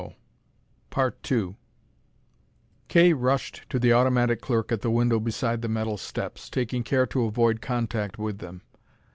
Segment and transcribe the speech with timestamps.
[2.89, 7.05] Kay rushed to the automatic clerk at the window beside the metal steps, taking care
[7.05, 8.63] to avoid contact with them.